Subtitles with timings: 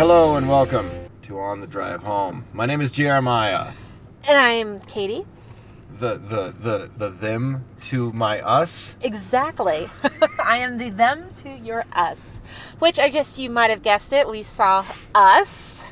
[0.00, 2.46] Hello and welcome to On the Drive Home.
[2.54, 3.70] My name is Jeremiah.
[4.24, 5.26] And I'm Katie.
[5.98, 8.96] The the the the them to my us.
[9.02, 9.90] Exactly.
[10.42, 12.40] I am the them to your us.
[12.78, 14.26] Which I guess you might have guessed it.
[14.26, 15.84] We saw Us,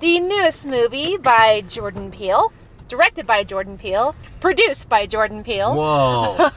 [0.00, 2.54] the newest movie by Jordan Peele,
[2.88, 5.74] directed by Jordan Peele, produced by Jordan Peele.
[5.74, 6.48] Whoa.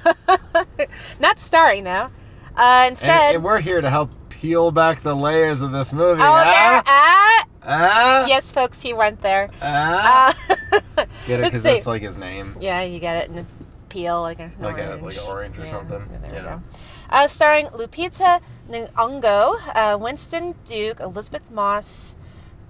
[1.20, 2.10] Not starring though.
[2.56, 4.12] Uh, instead, and, and we're here to help
[4.46, 6.22] peel back the layers of this movie.
[6.22, 7.46] oh, there, ah?
[7.64, 9.50] ah, yes, folks, he went there.
[9.60, 10.36] Ah?
[10.48, 11.44] Uh, Get it?
[11.46, 12.56] Because that's like his name.
[12.60, 13.46] Yeah, you get it in a
[13.90, 15.02] peel, like a Like a- orange.
[15.04, 16.08] like a orange or something.
[16.22, 16.44] There we Yeah.
[16.44, 16.62] go.
[17.10, 18.40] Uh, starring Lupita
[18.70, 22.16] Nyong'o, uh, Winston Duke, Elisabeth Moss,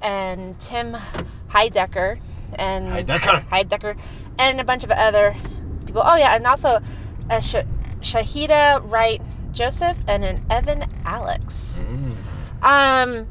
[0.02, 0.96] and Tim
[1.50, 2.20] Heidecker,
[2.58, 3.46] and Heidecker.
[3.50, 3.98] Heidecker,
[4.40, 5.36] and a bunch of other
[5.86, 6.04] people.
[6.06, 6.80] Oh yeah, and also
[7.30, 7.68] uh, Sh-
[8.02, 9.22] Shahida Wright
[9.56, 11.84] Joseph and an Evan Alex.
[11.88, 12.16] Mm.
[12.62, 13.28] Um,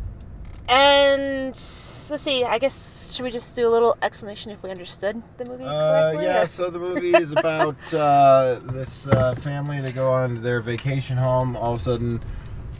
[0.68, 2.42] and let's see.
[2.44, 6.18] I guess should we just do a little explanation if we understood the movie Uh,
[6.20, 9.80] yeah, or- so the movie is about uh, this uh, family.
[9.80, 11.56] They go on their vacation home.
[11.56, 12.22] All of a sudden,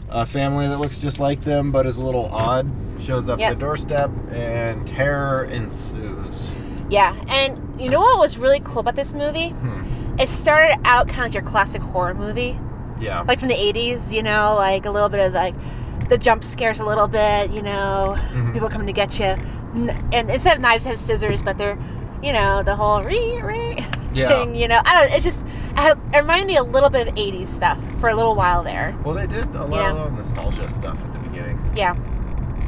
[0.09, 2.67] a family that looks just like them but is a little odd
[2.99, 3.51] shows up Yep.
[3.51, 6.53] at the doorstep, and terror ensues.
[6.89, 9.49] Yeah, and you know what was really cool about this movie?
[9.49, 10.19] Hmm.
[10.19, 12.57] It started out kind of like your classic horror movie,
[12.99, 13.23] Yeah.
[13.27, 14.13] like from the '80s.
[14.13, 15.55] You know, like a little bit of like
[16.09, 17.51] the jump scares a little bit.
[17.51, 18.53] You know, Mhm.
[18.53, 19.35] people coming to get you,
[20.11, 21.77] and instead of knives, have scissors, but they're,
[22.21, 24.29] you know, the whole re re Yeah.
[24.29, 24.55] thing.
[24.55, 25.13] You know, I don't.
[25.15, 25.45] It's just
[25.77, 28.95] it it reminded me a little bit of '80s stuff for a little while there.
[29.03, 29.91] Well, they did a lot Yeah.
[29.91, 31.95] of nostalgia stuff at the beginning, Yeah,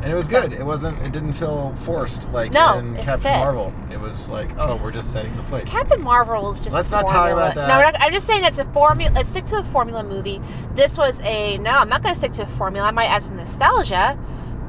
[0.08, 0.53] and it was good.
[0.53, 0.97] It wasn't.
[1.02, 3.39] It didn't feel forced like No, in Captain fit.
[3.39, 3.73] Marvel.
[3.91, 5.67] It was like, oh, we're just setting the place.
[5.67, 6.73] Captain Marvel is just.
[6.73, 7.67] Let's not talk about that.
[7.67, 9.12] No, we're not, I'm just saying it's a formula.
[9.13, 10.40] Let's stick to a formula movie.
[10.75, 11.72] This was a no.
[11.72, 12.88] I'm not going to stick to a formula.
[12.88, 14.18] I might add some nostalgia,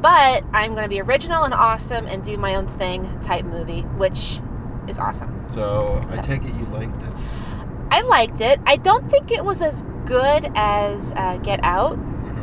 [0.00, 3.82] but I'm going to be original and awesome and do my own thing type movie,
[3.82, 4.40] which
[4.88, 5.48] is awesome.
[5.48, 7.12] So, I take it you liked it.
[7.92, 8.58] I liked it.
[8.66, 11.96] I don't think it was as good as uh, Get Out.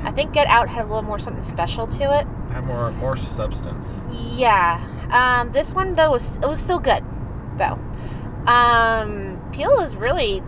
[0.06, 2.25] I think Get Out had a little more something special to it.
[2.61, 4.01] More more substance.
[4.09, 4.81] Yeah.
[5.11, 7.03] Um, this one though was it was still good,
[7.57, 7.79] though.
[8.45, 10.41] Um, Peele is really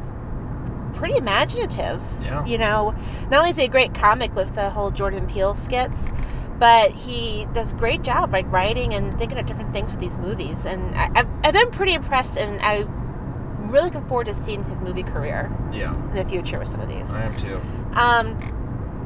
[0.93, 2.01] pretty imaginative.
[2.23, 2.43] Yeah.
[2.45, 2.93] You know,
[3.29, 6.11] not only is he a great comic with the whole Jordan Peele skits,
[6.59, 10.17] but he does a great job like writing and thinking of different things with these
[10.17, 10.65] movies.
[10.65, 14.81] And I, I've, I've been pretty impressed, and I'm really looking forward to seeing his
[14.81, 17.13] movie career Yeah, in the future with some of these.
[17.13, 17.59] I am too.
[17.93, 18.56] Um,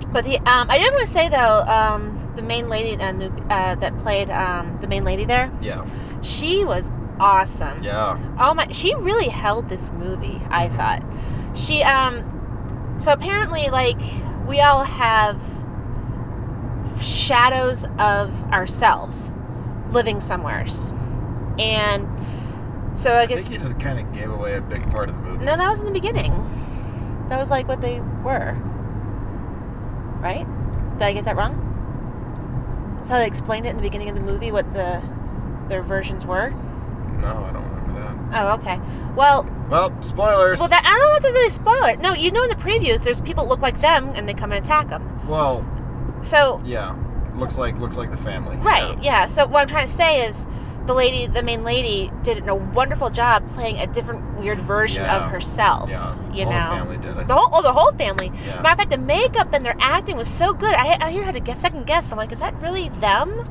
[0.09, 3.13] but the um, I did want to say though, um, the main lady uh,
[3.49, 5.83] uh, that played um, the main lady there, Yeah,
[6.21, 7.83] she was awesome.
[7.83, 8.17] yeah.
[8.39, 10.41] Oh my, she really held this movie.
[10.49, 11.03] I thought
[11.55, 13.99] she um, so apparently like
[14.47, 15.41] we all have
[17.01, 19.31] shadows of ourselves
[19.91, 20.91] living somewheres,
[21.59, 22.07] and
[22.95, 25.15] so I I guess think you just kind of gave away a big part of
[25.15, 25.45] the movie.
[25.45, 26.31] no, that was in the beginning.
[27.29, 28.57] That was like what they were.
[30.21, 30.45] Right?
[30.97, 32.95] Did I get that wrong?
[32.97, 35.01] That's how they explained it in the beginning of the movie, what the
[35.67, 36.49] their versions were.
[36.51, 38.43] No, I don't remember that.
[38.43, 38.79] Oh, okay.
[39.15, 39.43] Well.
[39.69, 40.59] Well, spoilers.
[40.59, 41.99] well, that I don't know what to really spoil it.
[41.99, 44.51] No, you know in the previews, there's people that look like them, and they come
[44.51, 45.01] and attack them.
[45.27, 45.65] well,
[46.21, 46.95] So, yeah.
[47.35, 48.57] Looks like looks like the family.
[48.57, 49.25] right, yeah.
[49.27, 50.45] So what I'm trying to say is,
[50.87, 55.17] the lady, the main lady, did a wonderful job playing a different weird version Yeah.
[55.25, 55.89] of herself.
[55.89, 56.15] Yeah.
[56.33, 56.59] You the know.
[56.59, 57.17] whole family did.
[57.17, 58.31] I The whole, oh, the whole family.
[58.33, 58.61] Yeah.
[58.61, 60.73] Matter of fact, the makeup and their acting was so good.
[60.73, 62.11] I, I here had to guess, second guess.
[62.11, 63.47] I'm like, is that really them?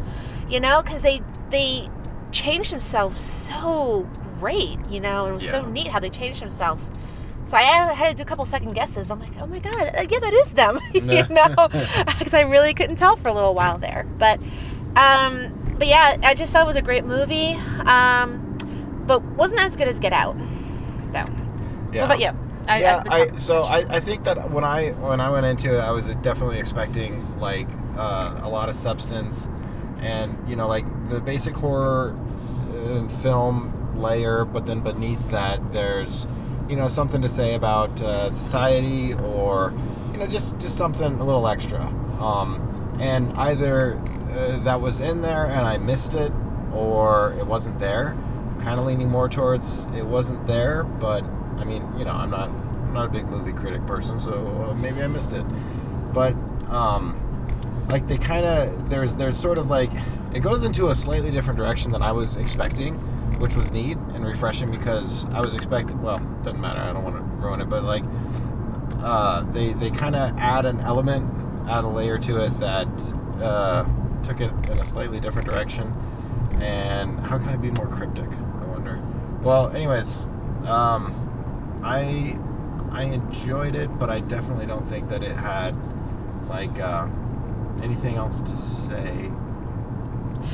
[0.49, 1.89] You know, because they they
[2.33, 4.09] changed themselves so
[4.41, 4.79] great.
[4.89, 6.91] You know, and it was so neat how they changed themselves.
[7.45, 7.63] So I
[7.95, 9.11] had to do a couple second guesses.
[9.11, 10.79] I'm like, oh my god, uh, yeah, that is them.
[10.95, 11.69] you know,
[12.19, 14.07] because I really couldn't tell for a little while there.
[14.19, 14.41] But,
[14.95, 17.55] um, but yeah, I just thought it was a great movie.
[17.87, 18.59] Um,
[19.07, 20.37] but wasn't as good as Get Out,
[21.11, 21.25] though.
[21.91, 22.03] Yeah.
[22.03, 22.31] What about you?
[22.69, 23.79] I, yeah, I so I.
[23.89, 27.67] I think that when I when I went into it, I was definitely expecting like
[27.97, 29.49] uh, a lot of substance,
[30.01, 32.15] and you know like the basic horror
[32.75, 36.29] uh, film layer, but then beneath that there's
[36.69, 39.73] you know something to say about uh, society or
[40.13, 41.83] you know just just something a little extra,
[42.21, 46.33] um, and either uh, that was in there and I missed it,
[46.73, 48.17] or it wasn't there.
[48.61, 51.25] Kind of leaning more towards it wasn't there, but
[51.59, 54.75] I mean, you know, I'm not I'm not a big movie critic person, so uh,
[54.75, 55.45] maybe I missed it.
[56.13, 56.35] But
[56.69, 57.17] um,
[57.89, 59.91] like they kind of there's there's sort of like
[60.35, 62.95] it goes into a slightly different direction than I was expecting,
[63.39, 66.01] which was neat and refreshing because I was expecting.
[66.03, 66.81] Well, doesn't matter.
[66.81, 68.05] I don't want to ruin it, but like
[69.03, 71.29] uh, they they kind of add an element,
[71.69, 72.89] add a layer to it that
[73.43, 73.85] uh,
[74.25, 75.93] took it in a slightly different direction.
[76.61, 78.29] And how can I be more cryptic?
[78.31, 79.01] I wonder.
[79.43, 80.19] Well, anyways,
[80.67, 81.15] um,
[81.83, 82.39] I
[82.93, 85.75] I enjoyed it, but I definitely don't think that it had
[86.49, 87.07] like uh,
[87.83, 89.31] anything else to say.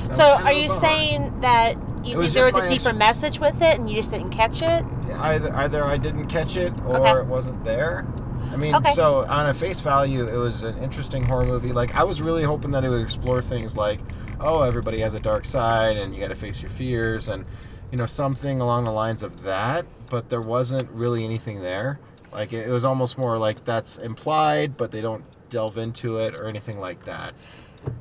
[0.08, 0.80] That So, are you bummer.
[0.80, 3.96] saying that you was think there was a deeper ex- message with it and you
[3.96, 4.84] just didn't catch it?
[5.08, 7.20] Yeah, either either I didn't catch it or Okay.
[7.20, 8.06] it wasn't there.
[8.52, 8.92] I mean, Okay.
[8.92, 11.72] so on a face value, it was an interesting horror movie.
[11.72, 14.00] Like I was really hoping that it would explore things like,
[14.40, 17.44] oh, everybody has a dark side, and you got to face your fears, and
[17.90, 19.86] you know something along the lines of that.
[20.10, 21.98] But there wasn't really anything there.
[22.32, 26.34] Like it, it was almost more like that's implied, but they don't delve into it
[26.34, 27.34] or anything like that.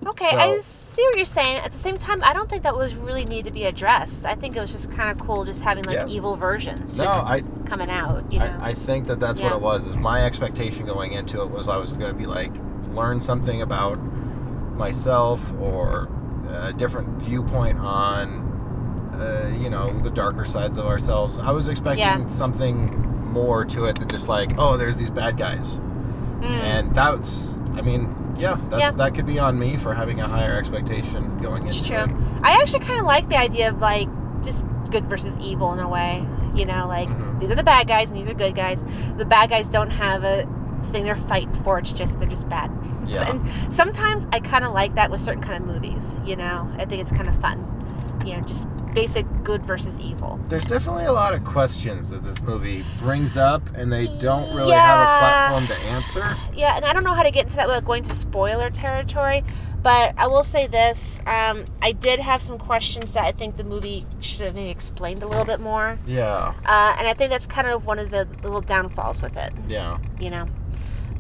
[0.05, 1.57] Okay, So- I see what you're saying.
[1.57, 4.25] At the same time, I don't think that was really need to be addressed.
[4.25, 6.07] I think it was just kind of cool just having like Yeah.
[6.07, 8.45] evil versions No, just I coming out, you know.
[8.61, 9.85] I, I think that that's what it was.
[9.85, 12.51] Is my expectation going into it was I was going to be like
[12.93, 13.99] learn something about
[14.77, 16.07] myself or
[16.49, 21.39] a different viewpoint on, uh, you know, the darker sides of ourselves.
[21.39, 22.25] I was expecting Yeah.
[22.27, 23.01] something
[23.31, 25.81] more to it than just like, oh, there's these bad guys,
[26.41, 26.45] Mm.
[26.45, 27.57] and that's.
[27.75, 28.91] I mean, yeah, that's Yeah.
[28.91, 32.15] that could be on me for having a higher expectation going It's into true.
[32.15, 32.21] it.
[32.43, 34.07] I actually kind of like the idea of like
[34.43, 36.25] just good versus evil in a way.
[36.53, 37.39] You know, like Mhm.
[37.39, 38.83] these are the bad guys and these are good guys.
[39.17, 40.47] The bad guys don't have a
[40.91, 41.79] thing they're fighting for.
[41.79, 42.71] It's just they're just bad.
[43.07, 43.29] Yeah.
[43.29, 43.41] and
[43.71, 46.17] sometimes I kind of like that with certain kind of movies.
[46.25, 47.63] You know, I think it's kind of fun.
[48.25, 50.39] You know, just basic good versus evil.
[50.49, 54.71] There's definitely a lot of questions that this movie brings up, and they don't really
[54.71, 54.81] Yeah.
[54.81, 56.37] have a platform to answer.
[56.55, 59.43] Yeah, and I don't know how to get into that without going to spoiler territory,
[59.83, 63.63] but I will say this: um, I did have some questions that I think the
[63.63, 65.99] movie should have maybe explained a little bit more.
[66.07, 69.51] Yeah, Uh, and I think that's kind of one of the little downfalls with it,
[69.67, 69.97] yeah.
[70.19, 70.47] you know.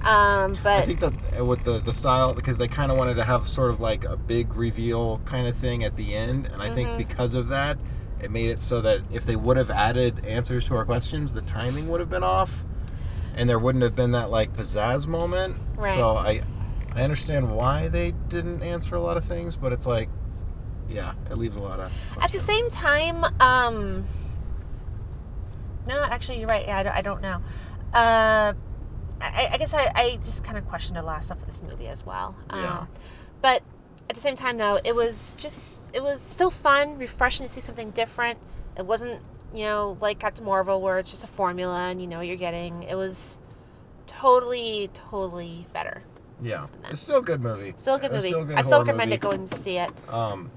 [0.05, 3.23] Um, but I think that with the the style, because they kind of wanted to
[3.23, 6.69] have sort of like a big reveal kind of thing at the end, and I
[6.69, 6.73] Mhm.
[6.75, 7.77] think because of that,
[8.19, 11.41] it made it so that if they would have added answers to our questions, the
[11.41, 12.63] timing would have been off,
[13.35, 15.55] and there wouldn't have been that like pizzazz moment.
[15.77, 15.95] Right.
[15.95, 16.41] So I
[16.95, 20.07] I understand why they didn't answer a lot of things, but it's like,
[20.87, 21.91] yeah, it leaves a lot of.
[22.21, 24.07] at the same time, um,
[25.87, 26.65] no, actually, you're right.
[26.67, 27.41] Yeah, I don't, I don't know.
[27.93, 28.53] Uh,
[29.21, 31.61] I, I guess I, I just kind of questioned a lot of stuff with this
[31.63, 32.35] movie as well.
[32.51, 32.79] Yeah.
[32.79, 32.87] Um,
[33.41, 33.63] but
[34.09, 37.61] at the same time, though, it was just it was so fun, refreshing to see
[37.61, 38.39] something different.
[38.77, 39.21] It wasn't
[39.53, 42.35] you know like Captain Marvel where it's just a formula and you know what you're
[42.35, 42.83] getting.
[42.83, 43.39] It was
[44.07, 46.03] totally, totally better.
[46.41, 47.73] Yeah, it's still a good movie.
[47.77, 48.27] Still a good movie.
[48.29, 49.15] Still a good I still recommend movie.
[49.15, 49.91] it going to see it.
[50.09, 50.51] Um,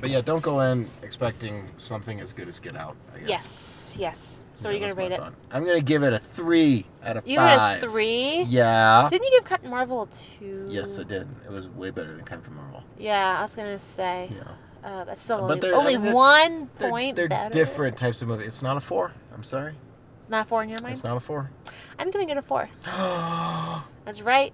[0.00, 2.96] but yeah, don't go in expecting something as good as Get Out.
[3.14, 3.28] I guess.
[3.28, 4.42] Yes, yes.
[4.56, 5.18] So Yeah, are you gonna rate it?
[5.20, 5.34] thought.
[5.50, 7.82] I'm gonna give it a three out of You five.
[7.82, 8.42] a three.
[8.48, 9.08] Yeah.
[9.10, 10.66] Didn't you give Captain Marvel a two?
[10.70, 11.26] Yes, I did.
[11.44, 12.82] It was way better than Captain Marvel.
[12.98, 14.30] Yeah, I was gonna say.
[14.32, 14.88] Yeah.
[14.88, 18.20] Uh, that's still But only, they're- only I mean, one They're, point they're different types
[18.20, 18.46] of movies.
[18.48, 19.12] It's not a four.
[19.34, 19.74] I'm sorry.
[20.20, 20.94] It's not four in your mind.
[20.94, 21.50] It's not a four.
[21.98, 22.68] I'm giving it a four.
[22.86, 24.52] oh That's right.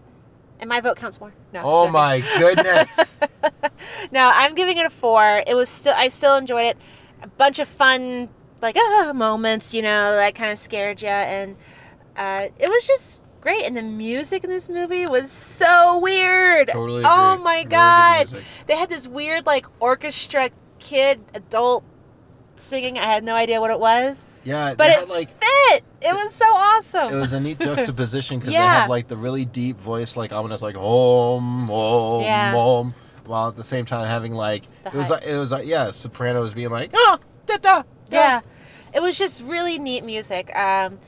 [0.60, 1.32] And my vote counts more.
[1.52, 1.62] No.
[1.62, 1.92] joking.
[1.92, 3.14] my goodness.
[4.12, 5.42] no, I'm giving it a four.
[5.46, 6.76] It was still I still enjoyed it.
[7.22, 8.28] A bunch of fun
[8.62, 11.56] like ah moments, you know, that kind of scared you, and
[12.16, 13.64] uh, it was just great.
[13.64, 16.68] And the music in this movie was so weird.
[16.68, 17.44] Totally Oh agree.
[17.44, 18.44] my Really god!
[18.66, 21.84] they had this weird like orchestra kid adult
[22.56, 22.98] singing.
[22.98, 25.84] I had no idea what it was, Yeah, but it like fit.
[26.02, 27.12] It was so awesome.
[27.14, 30.62] it was a neat juxtaposition because they have like the really deep voice, like ominous,
[30.62, 32.54] like om om Yeah.
[32.56, 32.94] om,
[33.30, 35.90] while at the same time having like The it was like it was like yeah,
[35.90, 38.40] sopranos being like oh da da yeah
[38.92, 40.98] it was just really neat music um,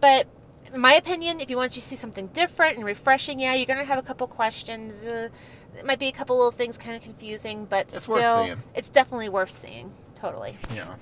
[0.00, 0.26] but
[0.72, 3.84] in my opinion if you want to see something different and refreshing yeah you're gonna
[3.84, 5.28] have a couple questions uh,
[5.76, 8.62] it might be a couple little things kind of confusing but It's still worth seeing.
[8.74, 10.94] it's definitely worth seeing totally yeah.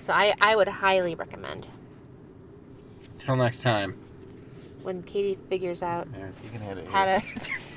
[0.00, 1.66] so I, I would highly recommend
[3.18, 3.94] Till next time.
[4.82, 6.86] when katie figures out There, you can hit it.
[6.88, 7.69] how to turn it off.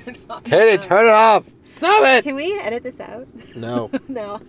[0.44, 1.44] Katie, turn it off.
[1.64, 2.24] Stop it.
[2.24, 3.90] can we edit this out No.
[4.08, 4.40] no